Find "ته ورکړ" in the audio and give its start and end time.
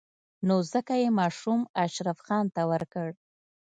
2.55-3.09